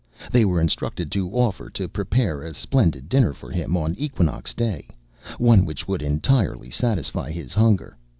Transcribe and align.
They 0.31 0.45
were 0.45 0.59
instructed 0.59 1.11
to 1.11 1.29
offer 1.29 1.69
to 1.69 1.87
prepare 1.87 2.41
a 2.41 2.55
splendid 2.55 3.07
dinner 3.07 3.33
for 3.33 3.51
him 3.51 3.77
on 3.77 3.93
equinox 3.99 4.51
day,—one 4.55 5.63
which 5.63 5.87
would 5.87 6.01
entirely 6.01 6.71
satisfy 6.71 7.29
his 7.31 7.53
hunger. 7.53 7.95